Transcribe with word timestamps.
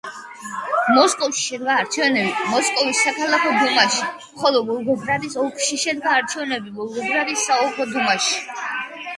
მოსკოვში 0.93 1.43
შედგა 1.49 1.75
არჩევნები 1.81 2.45
მოსკოვის 2.53 3.01
საქალაქო 3.09 3.51
დუმაში, 3.59 4.09
ხოლო 4.41 4.63
ვოლგოგრადის 4.71 5.39
ოლქში 5.45 5.79
შედგა 5.85 6.17
არჩევნები 6.23 6.75
ვოლგოგრადის 6.81 7.45
საოლქო 7.51 7.89
დუმაში. 7.95 8.43